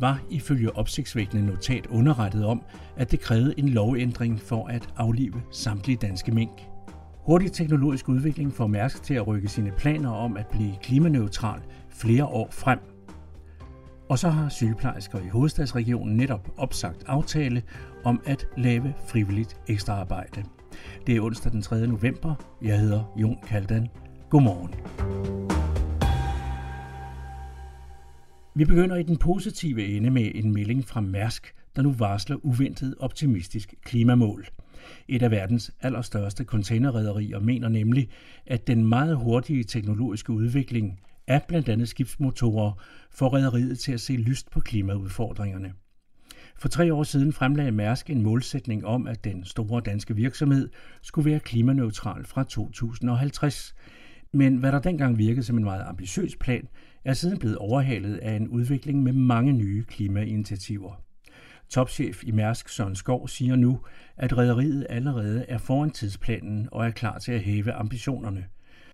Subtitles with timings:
[0.00, 2.62] var ifølge opsigtsvækkende notat underrettet om,
[2.96, 6.62] at det krævede en lovændring for at aflive samtlige danske mink.
[7.26, 12.24] Hurtig teknologisk udvikling får Mærsk til at rykke sine planer om at blive klimaneutral flere
[12.24, 12.78] år frem.
[14.08, 17.62] Og så har sygeplejersker i hovedstadsregionen netop opsagt aftale
[18.04, 20.44] om at lave frivilligt ekstraarbejde.
[21.06, 21.86] Det er onsdag den 3.
[21.86, 22.34] november.
[22.62, 23.88] Jeg hedder Jon Kaldan.
[24.30, 25.49] Godmorgen.
[28.54, 32.94] Vi begynder i den positive ende med en melding fra Mærsk, der nu varsler uventet
[32.98, 34.46] optimistisk klimamål.
[35.08, 38.08] Et af verdens allerstørste containerrederier mener nemlig,
[38.46, 42.72] at den meget hurtige teknologiske udvikling af blandt andet skibsmotorer
[43.10, 45.72] får rederiet til at se lyst på klimaudfordringerne.
[46.56, 50.68] For tre år siden fremlagde Mærsk en målsætning om, at den store danske virksomhed
[51.02, 53.74] skulle være klimaneutral fra 2050.
[54.32, 56.68] Men hvad der dengang virkede som en meget ambitiøs plan,
[57.04, 61.02] er siden blevet overhalet af en udvikling med mange nye klimainitiativer.
[61.68, 63.80] Topchef i Mærsk Søren Skov siger nu,
[64.16, 68.44] at rederiet allerede er foran tidsplanen og er klar til at hæve ambitionerne.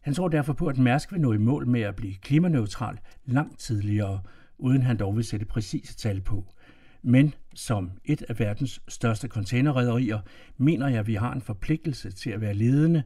[0.00, 3.58] Han tror derfor på, at Mærsk vil nå i mål med at blive klimaneutral langt
[3.58, 4.20] tidligere,
[4.58, 6.44] uden han dog vil sætte præcise tal på.
[7.02, 10.18] Men som et af verdens største containerrederier,
[10.56, 13.02] mener jeg, at vi har en forpligtelse til at være ledende,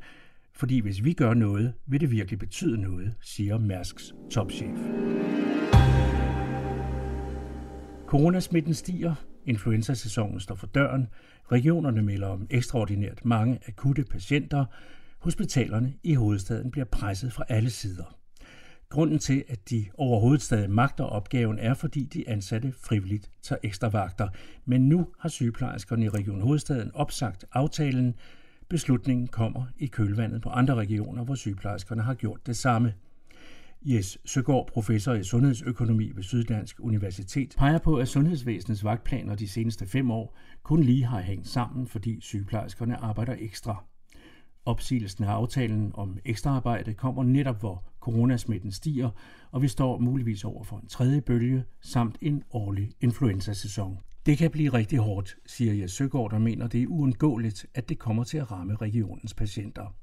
[0.58, 4.78] fordi hvis vi gør noget, vil det virkelig betyde noget, siger Mærsks topchef.
[8.06, 9.14] Coronasmitten stiger,
[9.46, 11.08] influenzasæsonen står for døren,
[11.52, 14.64] regionerne melder om ekstraordinært mange akutte patienter,
[15.18, 18.18] hospitalerne i hovedstaden bliver presset fra alle sider.
[18.88, 23.88] Grunden til, at de overhovedet stadig magter opgaven, er, fordi de ansatte frivilligt tager ekstra
[23.88, 24.28] vagter.
[24.64, 28.14] Men nu har sygeplejerskerne i Region Hovedstaden opsagt aftalen,
[28.68, 32.94] Beslutningen kommer i kølvandet på andre regioner, hvor sygeplejerskerne har gjort det samme.
[33.82, 39.86] Jes Søgaard, professor i sundhedsøkonomi ved Syddansk Universitet, peger på, at sundhedsvæsenets vagtplaner de seneste
[39.86, 43.84] fem år kun lige har hængt sammen, fordi sygeplejerskerne arbejder ekstra.
[44.64, 49.10] Opsigelsen af aftalen om ekstraarbejde kommer netop, hvor coronasmitten stiger,
[49.50, 53.98] og vi står muligvis over for en tredje bølge samt en årlig influenzasæson.
[54.28, 57.98] Det kan blive rigtig hårdt, siger Jes Søgaard, der mener, det er uundgåeligt, at det
[57.98, 59.94] kommer til at ramme regionens patienter.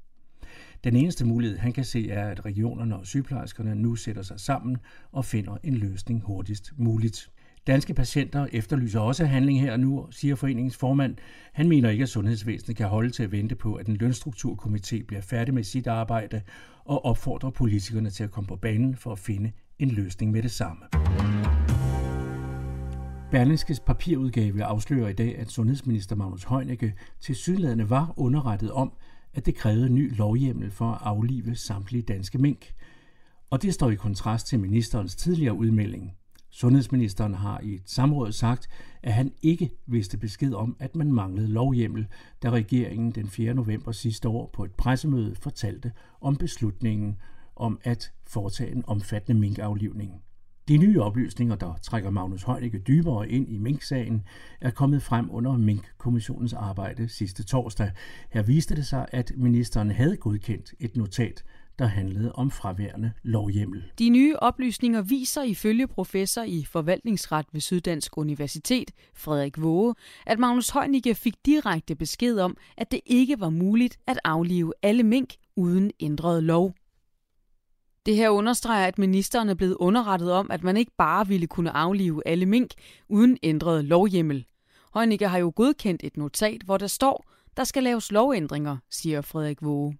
[0.84, 4.76] Den eneste mulighed, han kan se, er, at regionerne og sygeplejerskerne nu sætter sig sammen
[5.12, 7.30] og finder en løsning hurtigst muligt.
[7.66, 11.16] Danske patienter efterlyser også handling her nu, siger foreningens formand.
[11.52, 15.22] Han mener ikke, at sundhedsvæsenet kan holde til at vente på, at en lønstrukturkomité bliver
[15.22, 16.42] færdig med sit arbejde
[16.84, 20.50] og opfordrer politikerne til at komme på banen for at finde en løsning med det
[20.50, 20.82] samme.
[23.30, 28.92] Berlingskes papirudgave afslører i dag, at sundhedsminister Magnus Heunicke til sydladende var underrettet om,
[29.34, 32.74] at det krævede ny lovhjemmel for at aflive samtlige danske mink.
[33.50, 36.12] Og det står i kontrast til ministerens tidligere udmelding.
[36.50, 38.68] Sundhedsministeren har i et samråd sagt,
[39.02, 42.06] at han ikke vidste besked om, at man manglede lovhjemmel,
[42.42, 43.54] da regeringen den 4.
[43.54, 47.16] november sidste år på et pressemøde fortalte om beslutningen
[47.56, 50.22] om at foretage en omfattende minkaflivning.
[50.68, 54.22] De nye oplysninger, der trækker Magnus Heunicke dybere ind i Mink-sagen,
[54.60, 57.90] er kommet frem under Mink-kommissionens arbejde sidste torsdag.
[58.30, 61.44] Her viste det sig, at ministeren havde godkendt et notat,
[61.78, 63.82] der handlede om fraværende lovhjemmel.
[63.98, 69.94] De nye oplysninger viser ifølge professor i forvaltningsret ved Syddansk Universitet, Frederik Våge,
[70.26, 75.02] at Magnus Heunicke fik direkte besked om, at det ikke var muligt at aflive alle
[75.02, 76.74] mink uden ændret lov.
[78.06, 81.70] Det her understreger, at ministeren er blevet underrettet om, at man ikke bare ville kunne
[81.70, 82.70] aflive alle mink
[83.08, 84.46] uden ændret lovhjemmel.
[84.94, 87.26] Heunicke har jo godkendt et notat, hvor der står,
[87.56, 89.98] der skal laves lovændringer, siger Frederik Våge.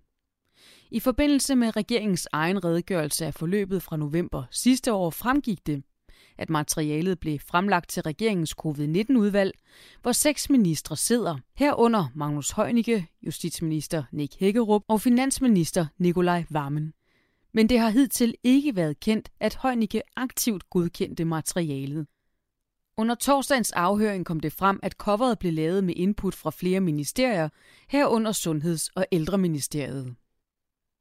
[0.91, 5.83] I forbindelse med regeringens egen redegørelse af forløbet fra november sidste år fremgik det,
[6.39, 9.53] at materialet blev fremlagt til regeringens covid-19-udvalg,
[10.03, 16.93] hvor seks ministre sidder, herunder Magnus Heunicke, justitsminister Nick Hækkerup og finansminister Nikolaj Vammen
[17.57, 22.07] men det har hidtil ikke været kendt, at Heunicke aktivt godkendte materialet.
[22.99, 27.49] Under torsdagens afhøring kom det frem, at coveret blev lavet med input fra flere ministerier,
[27.89, 30.15] herunder Sundheds- og Ældreministeriet.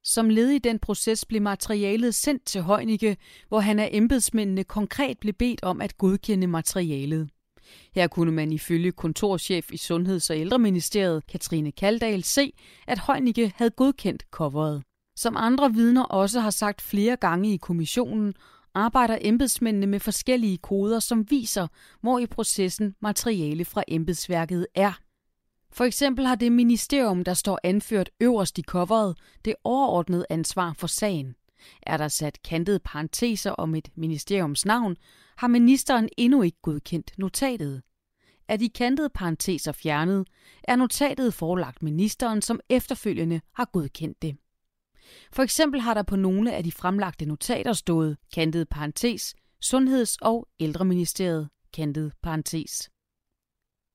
[0.03, 3.17] Som led i den proces blev materialet sendt til Heunicke,
[3.47, 7.29] hvor han af embedsmændene konkret blev bedt om at godkende materialet.
[7.95, 12.53] Her kunne man ifølge kontorchef i Sundheds- og Ældreministeriet, Katrine Kaldal, se,
[12.87, 14.83] at Heunicke havde godkendt coveret.
[15.15, 18.33] Som andre vidner også har sagt flere gange i kommissionen,
[18.73, 21.67] arbejder embedsmændene med forskellige koder, som viser,
[22.01, 24.99] hvor i processen materiale fra embedsværket er.
[25.71, 30.87] For eksempel har det ministerium, der står anført øverst i coveret, det overordnede ansvar for
[30.87, 31.35] sagen.
[31.83, 34.97] Er der sat kantede parenteser om et ministeriums navn,
[35.37, 37.81] har ministeren endnu ikke godkendt notatet.
[38.47, 40.27] Er de kantede parenteser fjernet,
[40.63, 44.37] er notatet forelagt ministeren, som efterfølgende har godkendt det.
[45.31, 50.47] For eksempel har der på nogle af de fremlagte notater stået kantet parentes, Sundheds- og
[50.59, 52.89] Ældreministeriet kantet parentes.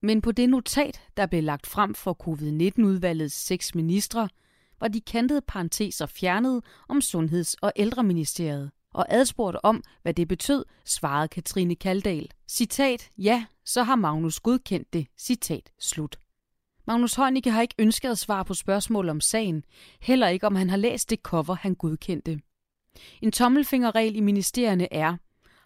[0.01, 4.29] Men på det notat, der blev lagt frem for covid-19-udvalgets seks ministre,
[4.79, 8.71] var de kantede parenteser fjernet om Sundheds- og Ældreministeriet.
[8.93, 12.31] Og adspurgt om, hvad det betød, svarede Katrine Kaldal.
[12.47, 15.07] Citat, ja, så har Magnus godkendt det.
[15.17, 16.17] Citat, slut.
[16.87, 19.63] Magnus Heunicke har ikke ønsket at svare på spørgsmål om sagen,
[20.01, 22.39] heller ikke om han har læst det cover, han godkendte.
[23.21, 25.17] En tommelfingerregel i ministerierne er,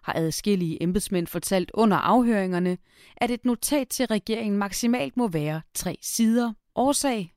[0.02, 2.78] har adskillige embedsmænd fortalt under afhøringerne,
[3.16, 6.52] at et notat til regeringen maksimalt må være tre sider.
[6.74, 7.32] Årsag?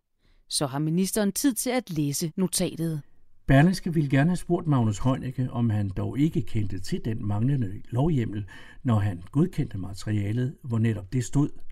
[0.49, 3.01] Så har ministeren tid til at læse notatet.
[3.47, 7.81] Berlingske ville gerne have spurgt Magnus Heunicke, om han dog ikke kendte til den manglende
[7.89, 8.45] lovhjemmel,
[8.83, 11.49] når han godkendte materialet, hvor netop det stod–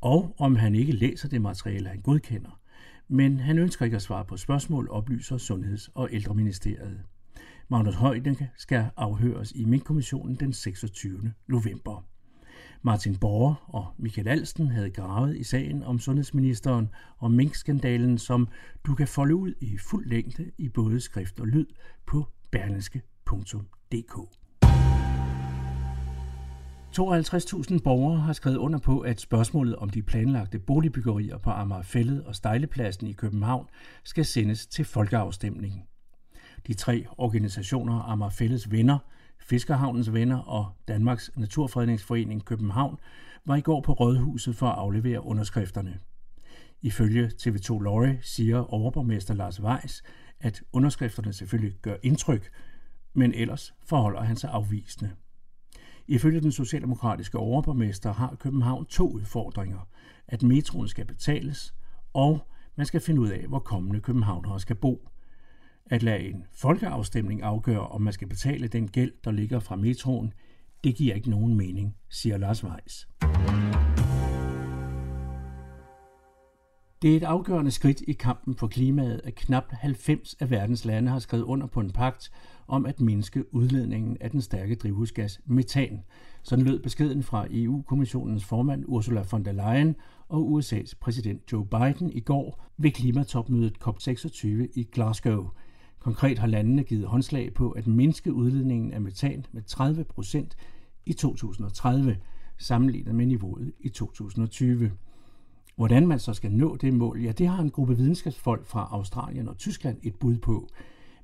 [0.00, 2.60] og om han ikke læser det materiale, han godkender.
[3.08, 7.00] Men han ønsker ikke at svare på spørgsmål, oplyser Sundheds- og Ældreministeriet.
[7.68, 11.32] Magnus Højden skal afhøres i Mink-kommissionen den 26.
[11.48, 12.04] november.
[12.82, 16.88] Martin Borger og Michael Alsten havde gravet i sagen om sundhedsministeren
[17.18, 18.48] og minkskandalen, som
[18.86, 21.66] du kan folde ud i fuld længde i både skrift og lyd
[22.06, 24.14] på berlingske.dk.
[26.98, 32.34] 52.000 borgere har skrevet under på, at spørgsmålet om de planlagte boligbyggerier på Amagerfællet og
[32.34, 33.66] Stejlepladsen i København
[34.04, 35.84] skal sendes til folkeafstemning.
[36.66, 38.98] De tre organisationer Amagerfællets Venner,
[39.40, 42.98] Fiskerhavnens Venner og Danmarks Naturfredningsforening København
[43.44, 45.98] var i går på Rådhuset for at aflevere underskrifterne.
[46.82, 50.02] Ifølge TV2 Lorry siger overborgmester Lars Weiss,
[50.40, 52.50] at underskrifterne selvfølgelig gør indtryk,
[53.14, 55.10] men ellers forholder han sig afvisende.
[56.08, 59.88] Ifølge den socialdemokratiske overborgmester har København to udfordringer.
[60.28, 61.74] At metroen skal betales,
[62.12, 65.08] og man skal finde ud af, hvor kommende københavnere skal bo.
[65.86, 70.32] At lade en folkeafstemning afgøre, om man skal betale den gæld, der ligger fra metroen,
[70.84, 73.08] det giver ikke nogen mening, siger Lars Weiss.
[77.02, 81.10] Det er et afgørende skridt i kampen for klimaet, at knap 90 af verdens lande
[81.10, 82.32] har skrevet under på en pagt
[82.68, 86.02] om at mindske udledningen af den stærke drivhusgas metan.
[86.42, 89.96] Sådan lød beskeden fra EU-kommissionens formand Ursula von der Leyen
[90.28, 95.50] og USA's præsident Joe Biden i går ved klimatopmødet COP26 i Glasgow.
[95.98, 100.56] Konkret har landene givet håndslag på at mindske udledningen af metan med 30 procent
[101.06, 102.16] i 2030,
[102.58, 104.90] sammenlignet med niveauet i 2020.
[105.80, 109.48] Hvordan man så skal nå det mål, ja, det har en gruppe videnskabsfolk fra Australien
[109.48, 110.68] og Tyskland et bud på.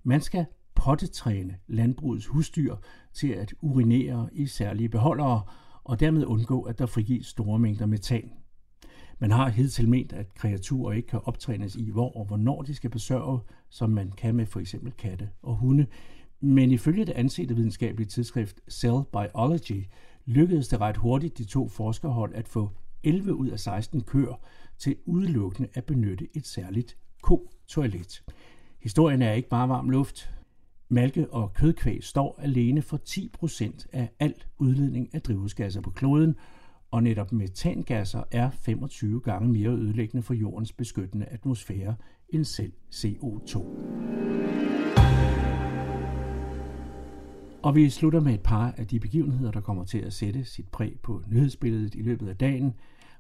[0.05, 2.76] Man skal pottetræne landbrugets husdyr
[3.14, 5.43] til at urinere i særlige beholdere,
[5.85, 8.31] og dermed undgå, at der frigives store mængder metan.
[9.19, 12.90] Man har hidtil ment, at kreaturer ikke kan optrænes i, hvor og hvornår de skal
[12.90, 15.87] besørge, som man kan med for eksempel katte og hunde.
[16.40, 19.87] Men ifølge det ansete videnskabelige tidsskrift Cell Biology
[20.25, 22.71] lykkedes det ret hurtigt de to forskerhold at få
[23.07, 24.41] 11 ud af 16 køer
[24.79, 28.25] til udelukkende at benytte et særligt ko-toilet.
[28.81, 30.31] Historien er ikke bare varm luft.
[30.89, 36.35] Malke- og kødkvæg står alene for 10% af al udledning af drivhusgasser på kloden,
[36.91, 41.95] og netop metangasser er 25 gange mere ødelæggende for jordens beskyttende atmosfære
[42.29, 43.59] end selv CO2.
[47.63, 50.69] Og vi slutter med et par af de begivenheder, der kommer til at sætte sit
[50.69, 52.75] præg på nyhedsbilledet i løbet af dagen,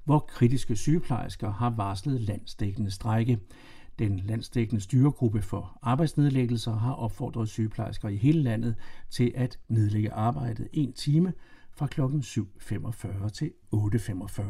[0.06, 3.38] hvor kritiske sygeplejersker har varslet landsdækkende strække.
[3.98, 8.74] Den landsdækkende styregruppe for arbejdsnedlæggelser har opfordret sygeplejersker i hele landet
[9.10, 11.32] til at nedlægge arbejdet en time
[11.72, 12.00] fra kl.
[12.00, 14.42] 7.45 til 8.45.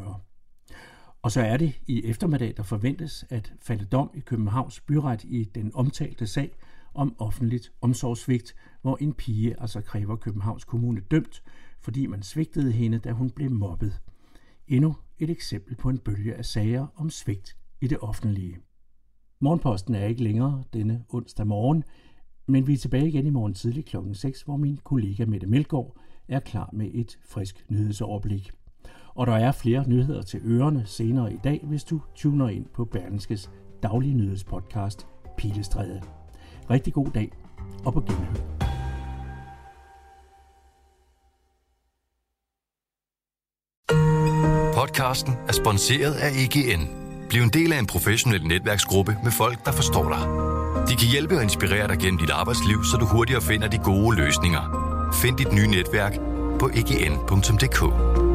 [1.21, 5.43] Og så er det i eftermiddag, der forventes at falde dom i Københavns byret i
[5.43, 6.51] den omtalte sag
[6.93, 11.43] om offentligt omsorgsvigt, hvor en pige altså kræver Københavns Kommune dømt,
[11.79, 13.99] fordi man svigtede hende, da hun blev mobbet.
[14.67, 18.57] Endnu et eksempel på en bølge af sager om svigt i det offentlige.
[19.39, 21.83] Morgenposten er ikke længere denne onsdag morgen,
[22.47, 25.97] men vi er tilbage igen i morgen tidlig klokken 6, hvor min kollega Mette Melgaard
[26.27, 28.51] er klar med et frisk nyhedsoverblik.
[29.15, 32.85] Og der er flere nyheder til ørerne senere i dag, hvis du tuner ind på
[32.85, 33.51] Berlingskes
[33.83, 35.07] daglige nyhedspodcast
[35.37, 36.01] Pilestræde.
[36.69, 37.31] Rigtig god dag
[37.85, 38.56] og på genhør.
[44.97, 46.89] Podcasten er sponsoreret af EGN.
[47.29, 50.19] Bliv en del af en professionel netværksgruppe med folk, der forstår dig.
[50.89, 54.17] De kan hjælpe og inspirere dig gennem dit arbejdsliv, så du hurtigere finder de gode
[54.17, 54.61] løsninger.
[55.21, 56.13] Find dit nye netværk
[56.59, 58.26] på egn.dk.